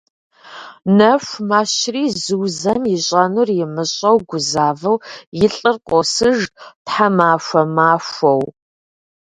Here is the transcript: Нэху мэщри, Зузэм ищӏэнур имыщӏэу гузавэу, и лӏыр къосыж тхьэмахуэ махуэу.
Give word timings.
Нэху 0.97 1.35
мэщри, 1.49 2.03
Зузэм 2.23 2.81
ищӏэнур 2.95 3.49
имыщӏэу 3.63 4.17
гузавэу, 4.29 4.97
и 5.43 5.45
лӏыр 5.53 5.77
къосыж 5.87 6.39
тхьэмахуэ 6.85 7.63
махуэу. 7.75 8.43